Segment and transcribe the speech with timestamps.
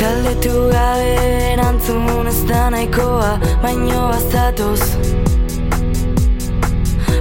[0.00, 1.10] Galdetu gabe
[1.52, 3.32] erantzun ez da nahikoa
[3.62, 4.82] Baino azatoz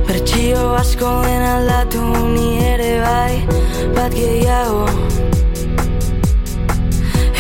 [0.08, 2.02] Bertxio asko den aldatu
[2.36, 3.36] ni ere bai
[3.96, 4.88] Bat gehiago.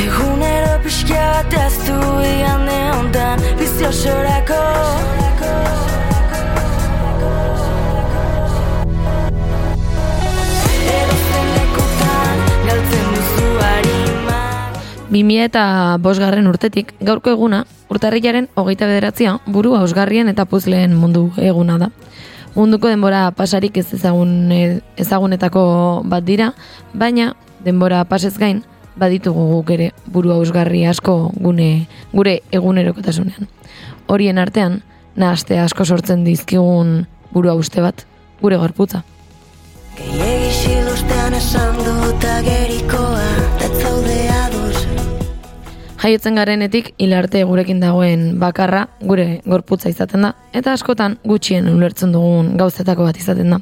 [0.05, 1.97] Egunero pixka bat ez du
[2.29, 4.61] igande ontan Bizio sorako
[15.13, 15.63] Bimia eta
[16.01, 17.59] bosgarren urtetik, gaurko eguna,
[17.93, 21.89] urtarrilaren hogeita bederatzia, buru hausgarrien eta puzleen mundu eguna da.
[22.55, 24.31] Munduko denbora pasarik ez ezagun,
[24.97, 25.65] ezagunetako
[26.09, 26.49] bat dira,
[26.97, 28.63] baina denbora pasez gain,
[28.97, 33.45] baditugu guk ere buru hausgarri asko gune, gure egunerokotasunean.
[34.09, 34.81] Horien artean,
[35.15, 38.07] nahaste asko sortzen dizkigun buru hauste bat,
[38.41, 39.03] gure gorputza.
[39.93, 40.79] Gehiagisi
[41.37, 43.29] esan dut agerikoa,
[43.61, 44.22] datzaude ados
[46.03, 52.49] Jaiotzen garenetik hilarte gurekin dagoen bakarra gure gorputza izaten da eta askotan gutxien ulertzen dugun
[52.59, 53.59] gauzetako bat izaten da.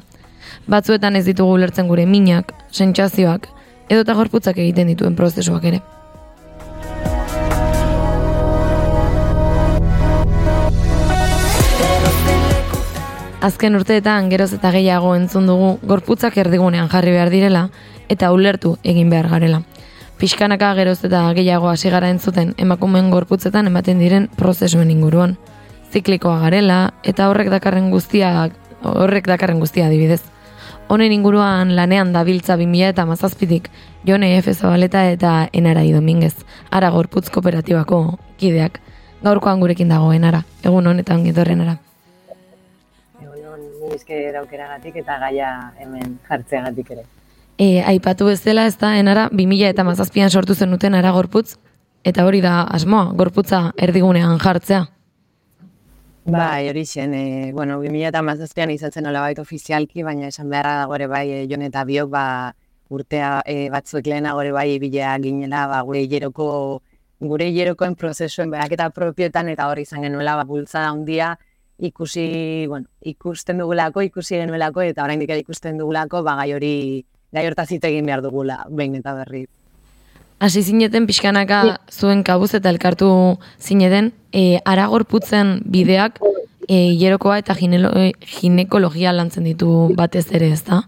[0.66, 3.46] Batzuetan ez ditugu ulertzen gure minak, sentsazioak
[3.86, 5.78] edota gorputzak egiten dituen prozesuak ere.
[13.38, 17.68] Azken urteetan geroz eta gehiago entzun dugu gorputzak erdigunean jarri behar direla
[18.08, 19.62] eta ulertu egin behar garela
[20.22, 25.32] pixkanaka geroz eta gehiago hasi gara entzuten emakumeen gorputzetan ematen diren prozesuen inguruan.
[25.90, 28.28] Ziklikoa garela eta horrek dakarren guztia
[28.86, 30.20] horrek dakarren guztia adibidez.
[30.86, 33.66] Honen inguruan lanean dabiltza 2000 eta mazazpitik
[34.06, 34.54] Jone F.
[34.54, 36.36] Zabaleta eta Enarai Dominguez,
[36.70, 37.98] ara gorputz kooperatibako
[38.38, 38.78] kideak.
[39.24, 41.74] Gaurkoan gurekin dago Enara, egun honetan gitorren ara.
[43.18, 43.66] Egun hon,
[43.98, 45.50] esker aukeragatik eta gaia
[45.82, 47.08] hemen jartzeagatik ere
[47.62, 51.56] e, aipatu bezala ez da, enara, 2000 eta mazazpian sortu zenuten ara gorputz,
[52.04, 54.82] eta hori da asmoa, gorputza erdigunean jartzea.
[56.32, 60.76] Bai, hori zen, e, bueno, 2000 eta mazazpian izatzen nola baita ofizialki, baina esan beharra
[60.80, 62.24] da gore bai, e, jon eta biok, ba,
[62.92, 66.48] urtea e, batzuek lehena gore bai, bilea ginela, ba, gure hieroko,
[67.22, 71.36] gure hierokoen prozesuen behak eta propioetan, eta hori izan genuela, ba, bultza handia,
[71.78, 72.26] ikusi,
[72.70, 76.76] bueno, ikusten dugulako, ikusi genuelako, eta orain ikusten dugulako, ba, gai hori,
[77.32, 79.46] gai hortaz egin behar dugula, behin eta berri.
[80.42, 83.08] Hasi zineten pixkanaka zuen kabuz eta elkartu
[83.60, 86.18] zineten, e, aragorputzen bideak
[86.68, 90.82] e, hierokoa eta e, ginekologia lantzen ditu batez ere ez da?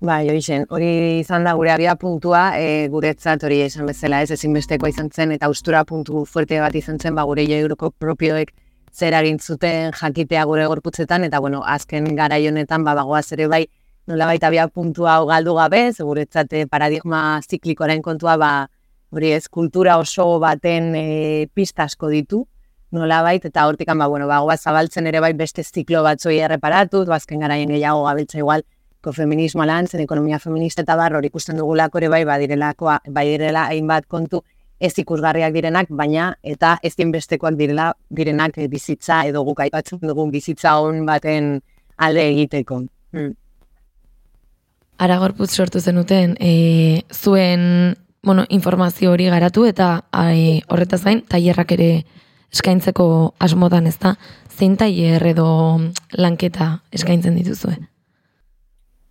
[0.00, 4.30] Bai, hori zen, hori izan da gure abia puntua, e, guretzat hori esan bezala ez
[4.30, 8.52] ezinbestekoa izan zen, eta ustura puntu fuerte bat izan zen, ba, gure euroko propioek
[8.92, 13.66] zer zuten jakitea gure gorputzetan, eta bueno, azken garaionetan, ba, bagoaz ere bai,
[14.06, 18.50] nola baita bia puntua hau galdu gabe, seguretzat paradigma ziklikoaren kontua, ba,
[19.10, 22.44] hori ez, kultura oso baten e, pista asko ditu,
[22.94, 27.40] nola baita, eta hortikan, ba, bueno, ba, zabaltzen ere bai beste ziklo batzoi erreparatu, bazken
[27.40, 28.64] garaien gehiago gabiltza igual,
[29.12, 33.66] feminismo lan, zen ekonomia feminista eta bar, hori ikusten dugulako ere bai, badirelakoa, bai direla
[33.70, 34.42] hainbat kontu
[34.80, 40.76] ez ikusgarriak direnak, baina eta ez bestekoak direla direnak bizitza edo guk aipatzen dugun bizitza
[40.80, 41.60] hon baten
[41.96, 42.82] alde egiteko.
[43.12, 43.32] Hmm.
[44.98, 51.90] Aragorputz sortu zenuten e, zuen bueno, informazio hori garatu eta e, horretaz gain tailerrak ere
[52.52, 54.16] eskaintzeko asmotan ez da.
[54.56, 55.46] Zein tailer edo
[56.16, 57.76] lanketa eskaintzen dituzue?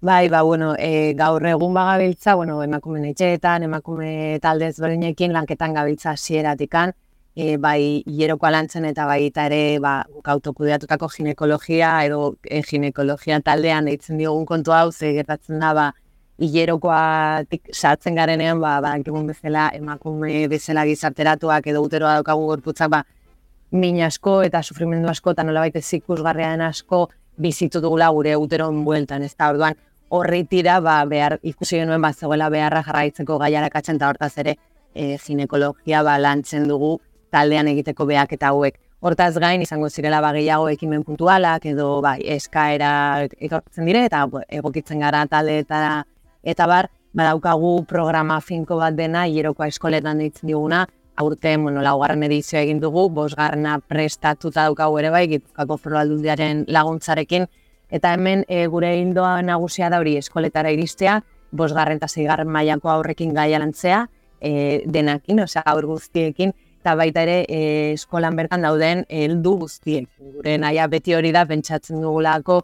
[0.06, 6.12] Bai, ba, bueno, e, gaur egun bagabiltza, bueno, emakume etxeetan, emakume taldez berdinekin lanketan gabiltza
[6.12, 6.94] hasieratikan,
[7.35, 9.97] e, bai hieroko alantzen eta bai eta ere ba,
[10.34, 15.91] autokudeatutako ginekologia edo e, ginekologia taldean eitzen diogun kontu hau, ze gertatzen da, ba,
[16.40, 23.03] hilerokoa sartzen garenean, ba, ba, egun bezala, emakume bezala gizarteratuak edo uteroa daukagu gorputzak, ba,
[23.72, 29.23] min asko eta sufrimendu asko eta nola baita zikusgarriaren asko bizitu dugula gure uteron bueltan,
[29.23, 29.75] ez da, orduan,
[30.16, 34.55] horri tira, ba, behar, ikusi genuen bat zegoela beharra jarraitzeko gaiarak atzen eta hortaz ere,
[34.93, 36.96] e, ginekologia ba, lantzen dugu
[37.35, 38.79] taldean egiteko beak eta hauek.
[39.05, 42.91] Hortaz gain izango zirela ba gehiago ekimen puntualak edo bai eskaera
[43.28, 44.23] etortzen dire eta
[44.59, 45.82] egokitzen gara talde eta
[46.43, 50.85] eta bar badaukagu programa finko bat dena hierokoa eskoletan ditzen diguna
[51.16, 56.02] aurte bueno laugarren edizioa egin dugu bosgarrena prestatuta daukagu ere bai Gipuzkoako Foru
[56.78, 57.47] laguntzarekin
[57.90, 61.22] eta hemen e, gure indoa nagusia da hori eskoletara iristea
[61.52, 64.05] bosgarren eta seigarren mailako aurrekin gaia lantzea
[64.41, 66.53] e, denakin, osea aur guztiekin
[66.85, 67.59] eta baita ere e,
[67.96, 70.05] eskolan bertan dauden heldu guztiek.
[70.22, 72.59] Gure naia beti hori da pentsatzen dugulako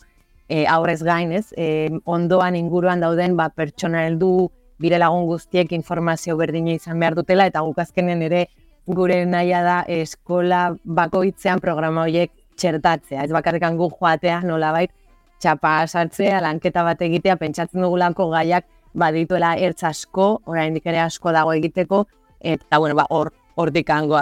[0.45, 1.47] e, aurrez gain, ez?
[1.57, 4.51] E, ondoan inguruan dauden ba, pertsona heldu
[4.81, 8.45] bire lagun guztiek informazio berdina izan behar dutela, eta guk azkenen ere
[8.85, 12.29] gure naia da eskola bakoitzean programa horiek
[12.61, 13.25] txertatzea.
[13.25, 14.93] Ez bakarrikan gu joatea nolabait
[15.41, 21.57] txapa sartzea, lanketa bat egitea, pentsatzen dugulako gaiak badituela ertz asko, oraindik ere asko dago
[21.57, 22.05] egiteko,
[22.37, 24.17] eta bueno, ba, hor hortik hango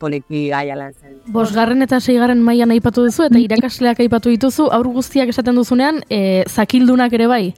[0.00, 1.16] poliki gaia lan zen.
[1.32, 6.44] Bosgarren eta seigarren mailan aipatu duzu eta irakasleak aipatu dituzu, aur guztiak esaten duzunean, e,
[6.46, 7.54] zakildunak ere bai?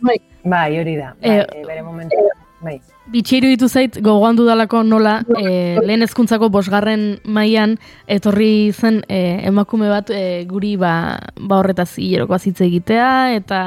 [0.00, 1.14] Bai, bai hori da.
[1.20, 2.16] Bai, e, bere momentu,
[2.62, 2.78] bai.
[3.10, 7.74] Bitxiru ditu zait, gogoan dudalako nola, e, lehen ezkuntzako bosgarren mailan
[8.06, 13.60] etorri zen e, emakume bat e, guri ba, ba horretaz hileroko azitze egitea, eta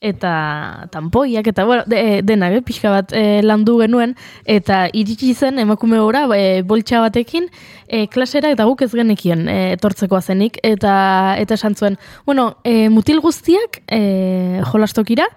[0.00, 4.14] eta tanpoiak eta bueno, de, denak, eh, pixka bat eh, landu genuen
[4.48, 7.50] eta iritsi zen emakume gora eh, boltsa batekin
[7.86, 12.88] eh, klasera eta guk ez genekien eh, etortzeko zenik eta eta esan zuen, bueno, eh,
[12.88, 15.28] mutil guztiak eh, jolastokira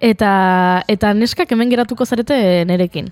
[0.00, 3.10] eta eta neskak hemen geratuko zarete nerekin.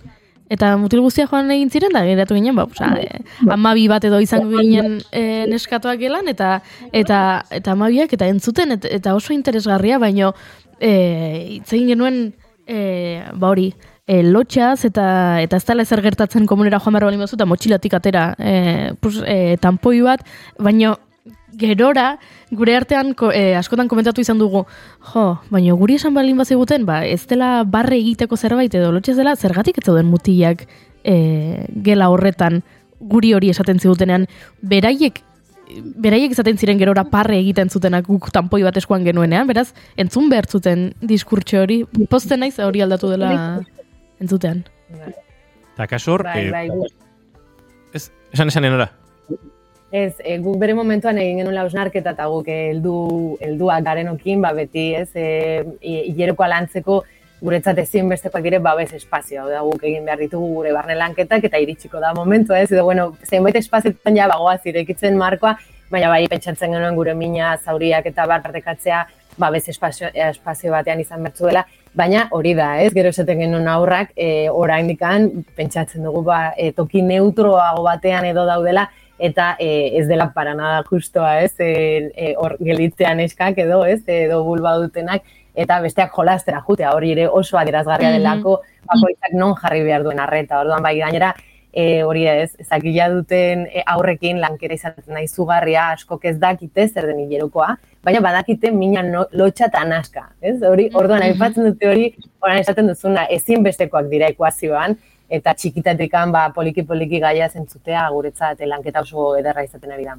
[0.51, 3.21] Eta mutil guztia joan egin ziren da geratu ginen, ba, oza, eh,
[3.55, 6.57] amabi bat edo izango ginen eh, neskatoak gelan, eta
[6.91, 7.21] eta
[7.55, 10.33] eta amabiak eta entzuten, eta oso interesgarria, baino
[10.81, 12.33] e, genuen
[12.67, 13.71] e, ba hori
[14.07, 15.07] e, lotxaz eta
[15.43, 19.57] eta ez dela ezer gertatzen komunera joan behar bali eta motxilatik atera e, pus, e,
[19.61, 20.25] tampoi bat,
[20.59, 20.97] baina
[21.61, 22.19] gerora
[22.51, 24.65] gure artean e, askotan komentatu izan dugu
[25.13, 29.17] jo, baina guri esan balin bat ziguten, ba, ez dela barre egiteko zerbait edo lotxez
[29.17, 30.67] dela zergatik ez zauden mutilak
[31.05, 32.63] e, gela horretan
[33.01, 34.27] guri hori esaten zigutenean
[34.63, 35.23] beraiek
[36.01, 40.49] beraiek izaten ziren gerora parre egiten zutenak guk tanpoi bat eskuan genuenean, beraz, entzun behar
[40.49, 43.33] zuten diskurtso hori, posten naiz hori aldatu dela
[44.21, 44.65] entzutean.
[45.75, 46.67] Eta kasor, bai, eh, bai,
[47.95, 48.91] ez, esan esan enora?
[49.91, 52.97] Ez, e, guk bere momentuan egin genuen lausnarketa eta guk heldu
[53.43, 57.01] helduak garenokin, ba beti, ez, e, hileroko alantzeko
[57.41, 61.59] guretzat ezin bestekoak dire babes espazio, da guk egin behar ditugu gure barne lanketak eta
[61.59, 65.57] iritsiko da momentu, ez, edo bueno, zenbait espazioetan ja bagoa zirekitzen markoa,
[65.91, 69.05] baina bai pentsatzen genuen gure mina zauriak eta bar partekatzea
[69.41, 71.65] babes espazio, espazio batean izan bertzuela,
[71.97, 74.91] baina hori da, ez, gero esaten genuen aurrak, e, orain
[75.57, 78.91] pentsatzen dugu ba, e, toki neutroago batean edo daudela,
[79.21, 84.01] eta e, ez dela para nada justoa, ez, e, e, hor gelitzean eskak edo, ez,
[84.07, 85.23] edo bulba dutenak,
[85.55, 88.19] eta besteak jolastera jutea, hori ere oso adierazgarria mhm.
[88.19, 88.61] delako,
[88.91, 91.35] bakoitzak non jarri behar duen arreta, orduan bai gainera,
[91.73, 97.07] e, hori ez, ezakila duten e, aurrekin lankera izaten nahi zugarria, asko ez dakite zer
[97.07, 100.59] den hilerokoa, baina badakite mina no, lotxa eta naska, ez?
[100.63, 100.97] Hori, mhm.
[100.97, 102.11] orduan, aipatzen dute hori,
[102.43, 104.97] orain esaten duzuna, ezin bestekoak dira ekuazioan,
[105.31, 110.19] eta txikitatekan ba, poliki-poliki gaia zentzutea guretzat lanketa oso ederra izaten ari da.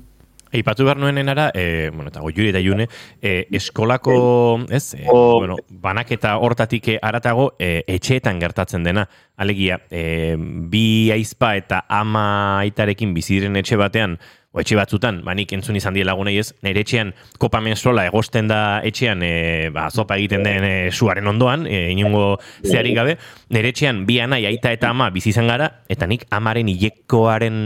[0.51, 2.88] Eipatu behar nuenen ara, e, bueno, eta goiuri eta june,
[3.21, 9.07] e, eskolako, ez, e, bueno, banaketa hortatik aratago e, etxeetan gertatzen dena.
[9.42, 14.19] Alegia, e, bi aizpa eta ama aitarekin biziren etxe batean,
[14.51, 18.81] o etxe batzutan, banik entzun izan die lagunei ez, nire etxean kopa menstruala egosten da
[18.88, 22.36] etxean, e, ba, zopa egiten den e, suaren ondoan, e, inungo
[22.68, 23.15] zeharik gabe,
[23.56, 27.62] nire etxean bi anai aita eta ama bizi izan gara, eta nik amaren hilekoaren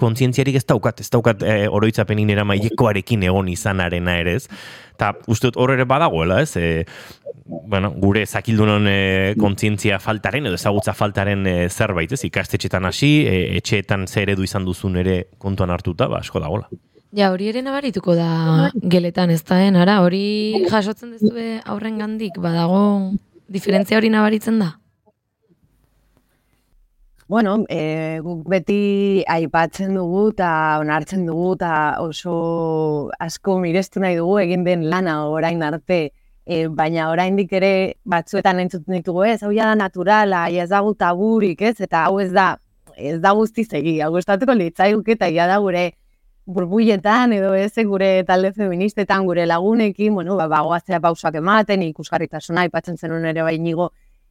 [0.00, 4.44] kontzientziarik ez daukat, ez daukat e, oroitzapenin era maiekoarekin egon izanarena ere ez.
[4.96, 6.84] Eta uste dut hor ere badagoela ez, e,
[7.46, 8.98] bueno, gure zakildunon e,
[9.40, 14.66] kontzientzia faltaren edo ezagutza faltaren e, zerbait ez, ikastetxetan hasi, e, etxeetan zer edu izan
[14.68, 16.68] duzun ere kontuan hartuta, ba, asko dagoela.
[17.16, 23.12] Ja, hori ere nabarituko da geletan ez da, ara, hori jasotzen dezue aurren gandik, badago
[23.48, 24.74] diferentzia hori nabaritzen da?
[27.28, 32.34] Bueno, e, guk beti aipatzen dugu eta onartzen dugu eta oso
[33.18, 35.98] asko mirestu nahi dugu egin den lana orain arte.
[36.46, 37.72] E, baina oraindik ere
[38.04, 42.46] batzuetan entzuten ditugu ez, hau da naturala, ez dago taburik ez, eta hau ez da,
[42.94, 45.88] ez da guzti zegi, hau estatuko litzaiguk eta ia da gure
[46.46, 52.96] burbuietan edo ez gure talde feministetan gure lagunekin, bueno, ba, bagoazera pausak ematen, ikusgarritasuna aipatzen
[52.96, 53.90] zenun ere bainigo,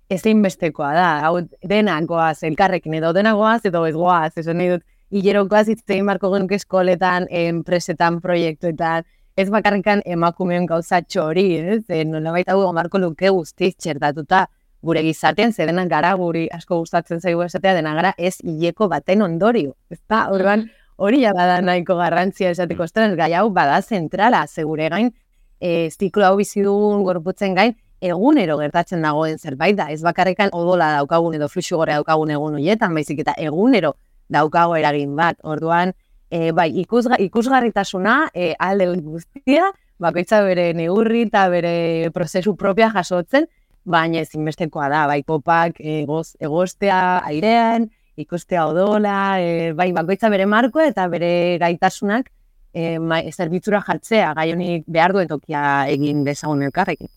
[0.10, 4.76] ezin bestekoa da, hau denak goaz, elkarrekin edo denak goaz, edo ez goaz, esan nahi
[4.76, 4.86] dut,
[5.16, 9.06] hilerokoaz itzein marko genuk eskoletan, enpresetan, proiektuetan,
[9.38, 11.82] ez bakarrikan emakumeon gauza txori, ez?
[11.90, 14.46] E, nola baita gu marko luke guztiz txertatuta
[14.86, 19.26] gure gizatean, ze denak gara guri asko gustatzen zaigu esatea, dena gara ez hileko baten
[19.26, 20.28] ondorio, ez da?
[20.32, 25.12] Orban, hori ja bada nahiko garrantzia esateko estren, gai hau bada zentrala, segure gain,
[25.60, 27.76] e, ziklo hau bizi dugun gorputzen gain,
[28.08, 32.94] egunero gertatzen dagoen zerbait da, ez bakarrikan odola daukagun edo fluxu gore daukagun egun horietan,
[32.94, 33.96] baizik eta egunero
[34.30, 35.38] daukago eragin bat.
[35.44, 35.94] Orduan,
[36.30, 39.72] e, bai, ikusga, ikusgarritasuna e, alde guztia,
[40.02, 41.76] bakoitza bere neurri eta bere
[42.14, 43.48] prozesu propia jasotzen,
[43.86, 50.82] baina ezinbestekoa da, bai popak egoz, egostea airean, ikustea odola, e, bai bakoitza bere marko
[50.82, 51.32] eta bere
[51.62, 52.32] gaitasunak
[52.76, 57.10] e, ma, zerbitzura jartzea, gai honik behar duen tokia egin bezagun elkarrekin.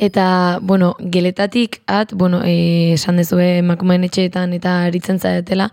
[0.00, 5.66] Eta, bueno, geletatik at, bueno, e, esan dezue emakumeen etxeetan eta aritzen zaretela,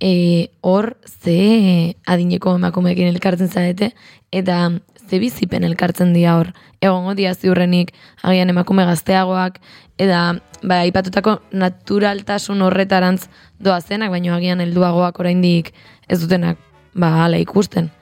[0.00, 3.90] e, hor ze adineko emakumeekin elkartzen zarete,
[4.32, 4.70] eta
[5.04, 6.54] ze bizipen elkartzen dira hor.
[6.80, 9.60] Egongo dia ziurrenik, agian emakume gazteagoak,
[10.00, 10.22] eta
[10.62, 13.28] ba, ipatutako naturaltasun horretarantz
[13.60, 15.74] doa zenak, baino agian helduagoak oraindik
[16.08, 16.56] ez dutenak
[16.94, 17.92] ba, ala ikusten.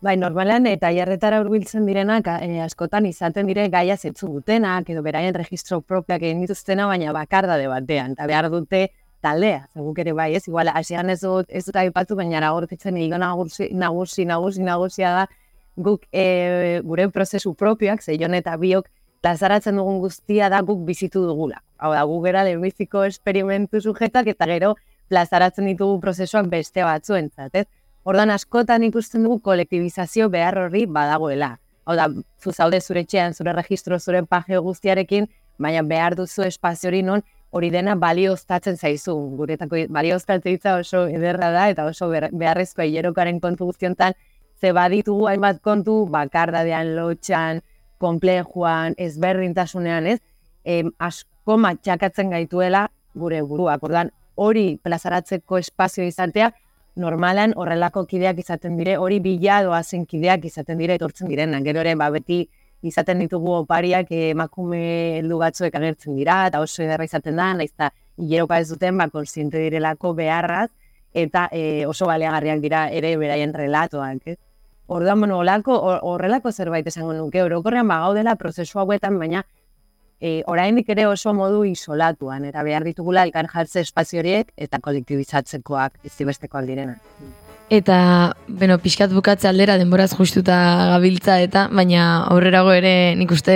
[0.00, 5.34] Bai, normalan eta jarretara hurbiltzen direnak e, askotan izaten dire gaia zetzu dutenak edo beraien
[5.36, 8.86] registro propioak egin dituztena, baina bakardade batean, eta behar dute
[9.20, 13.18] taldea, zeguk ere bai, ez, igual, asian ez dut, ez dut aipatu, baina agortitzen ego
[13.20, 15.26] nagusi, nagusi, nagusi, nagusia da,
[15.76, 18.88] guk e, gure prozesu propioak, zeion eta biok,
[19.20, 21.60] lazaratzen dugun guztia da guk bizitu dugula.
[21.76, 24.72] Hau da, guk gara lehenbiziko esperimentu sujetak, eta gero,
[25.12, 27.66] plazaratzen ditugu prozesuak beste batzuentzat, ez?
[28.04, 31.58] Ordan askotan ikusten dugu kolektibizazio behar horri badagoela.
[31.84, 32.06] Hau da,
[32.40, 35.28] zu zaude zure txean, zure registro, zure pageo guztiarekin,
[35.58, 39.14] baina behar duzu espazio hori non hori dena balioztatzen zaizu.
[39.36, 44.14] Guretako balioztatzen oso ederra da eta oso beharrezkoa hilerokaren kontu guztiontan,
[44.60, 47.60] ze baditugu hainbat kontu, bakardadean, lotxan,
[47.98, 50.20] komplejuan, ezberdintasunean, ez?
[50.64, 53.82] E, asko matxakatzen gaituela gure buruak.
[53.82, 56.52] Ordan, hori plazaratzeko espazio izatea,
[57.00, 61.64] normalan horrelako kideak izaten dire, hori bila doazen kideak izaten dire etortzen direnak.
[61.66, 62.44] Gero ere, ba, beti
[62.86, 64.82] izaten ditugu opariak emakume
[65.18, 67.90] heldu batzuek agertzen dira, eta oso edarra izaten da, naiz eta
[68.20, 70.68] hileroka ez duten, ba, konsiente direlako beharraz,
[71.12, 74.26] eta e, oso baleagarriak dira ere beraien relatoak.
[74.32, 74.36] Eh?
[74.90, 79.44] Orduan, bueno, horrelako zerbait esango nuke, orokorrean ba, gaudela prozesu hauetan, baina
[80.20, 85.98] e, oraindik ere oso modu isolatuan, eta behar ditugula elkar jartze espazio horiek eta kolektibizatzekoak
[86.04, 86.98] izibestekoak direna.
[87.70, 90.56] Eta, bueno, pixkat bukatze aldera denboraz justuta
[90.90, 93.54] gabiltza eta, baina aurrerago ere nik uste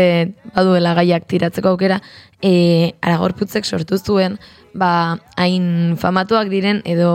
[0.54, 1.98] baduela gaiak tiratzeko aukera,
[2.38, 4.38] e, aragorputzek sortu zuen,
[4.72, 7.10] ba, hain famatuak diren edo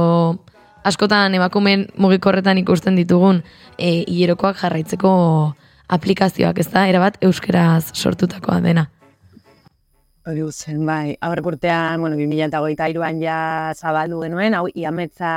[0.83, 3.43] askotan emakumen mugikorretan ikusten ditugun
[3.77, 5.15] e, hilerokoak jarraitzeko
[5.87, 8.89] aplikazioak ez da, erabat euskeraz sortutakoa dena.
[10.27, 11.15] Hori guzen, bai.
[11.23, 13.35] Aurrek urtean, bueno, 2008an ja
[13.75, 15.29] zabaldu genuen, hau iametza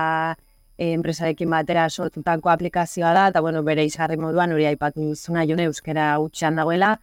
[0.76, 5.68] eh, enpresarekin batera sortutako aplikazioa da, eta bueno, bere izarri moduan hori aipatu duzuna jone
[5.70, 6.96] euskera utxan dagoela,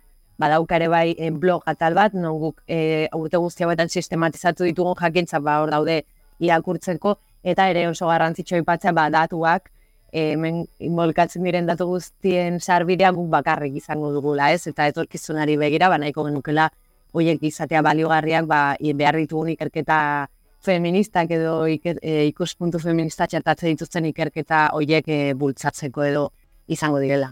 [0.43, 5.00] badauka ere bai eh, blog atal bat, non guk e, urte guzti hauetan sistematizatu ditugun
[5.00, 6.01] jakintza ba hor daude
[6.39, 9.71] irakurtzeko, eta ere oso garrantzitsua aipatzea ba datuak,
[10.12, 14.67] hemen inbolkatzen diren datu guztien sarbidea guk bakarrik izango dugula, ez?
[14.67, 16.69] Eta etorkizunari begira, ba nahiko genukela
[17.13, 20.28] horiek izatea baliogarriak ba, behar ditugun ikerketa
[20.62, 26.25] feministak edo e, ikuspuntu feminista txertatze dituzten ikerketa horiek e, bultzatzeko edo
[26.68, 27.32] izango direla.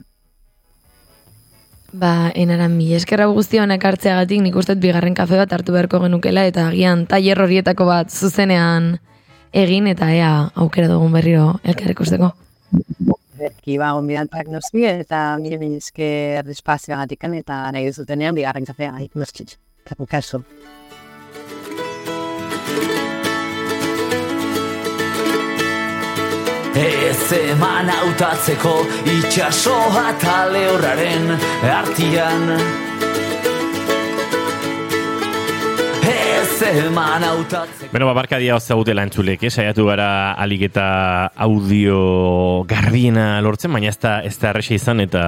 [1.93, 6.43] Ba, enaran mi eskerra guzti honek hartzeagatik nik uste bigarren kafe bat hartu beharko genukela
[6.47, 8.97] eta agian tailer horietako bat zuzenean
[9.53, 12.33] egin eta ea aukera dugun berriro elkarrek usteko.
[13.47, 19.55] Eki ba, onbidantak noski eta mire mi esker espazioagatik eta nahi duzutenean bigarren kafea ikusten
[19.87, 20.43] caso caso.
[26.77, 28.75] Ez eman hautatzeko
[29.15, 31.31] itxasoa tale horraren
[31.79, 32.43] artian
[36.57, 37.91] zeman autatzeko.
[37.93, 39.51] Beno, babarka dia hozta gutela entzulek, eh?
[39.51, 40.87] saiatu gara alik eta
[41.47, 45.23] audio garbiena lortzen, baina ez da, ez da izan eta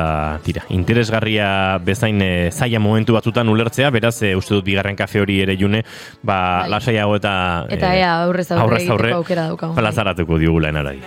[0.45, 5.39] tira, interesgarria bezain e, zaila momentu batzutan ulertzea, beraz, e, uste dut bigarren kafe hori
[5.45, 5.83] ere june,
[6.23, 6.69] ba, bai.
[6.75, 7.33] lasaiago eta...
[7.69, 9.77] Eta ea, aurrez aurre, aurrez aurre aukera daukagun.
[9.77, 10.97] Plazaratuko diugula enarai.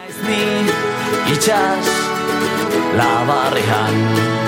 [1.32, 1.90] Itxas,
[2.98, 4.41] labarrihan,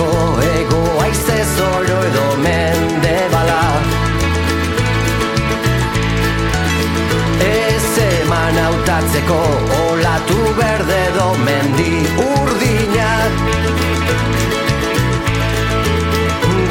[0.00, 3.62] autatzeko ego aize zoro edo mende bala.
[7.48, 9.40] Ez eman autatzeko
[9.82, 11.92] olatu berde edo mendi
[12.28, 13.10] urdina.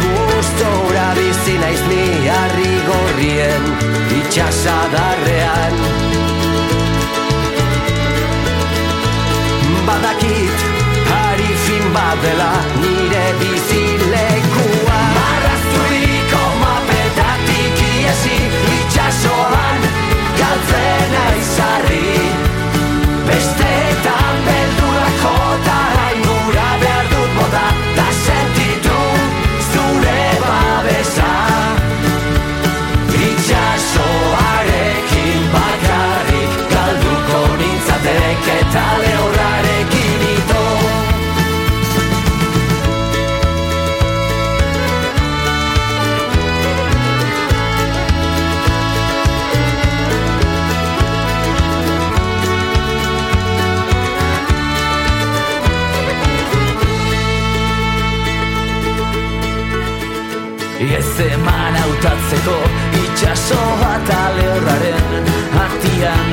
[0.03, 2.03] Gustora bizi naiz mi
[2.37, 3.69] harri gorrien
[4.19, 5.79] itxasadarrean.
[9.87, 10.69] Badakit
[11.93, 12.51] badela
[13.39, 13.78] nire bizilekua
[61.99, 62.55] hautatzeko
[63.03, 65.27] itxaso eta lehorraren
[65.63, 66.29] artian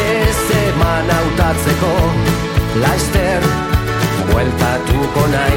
[0.00, 1.92] Ez eman hautatzeko
[2.84, 3.48] laizter
[4.32, 5.49] bueltatuko naiz